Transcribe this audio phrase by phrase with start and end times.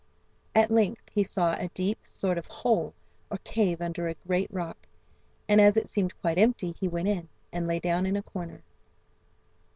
[0.55, 2.95] At length he saw a deep sort of hole
[3.29, 4.87] or cave under a great rock,
[5.47, 8.63] and as it seemed quite empty, he went in, and lay down in a corner.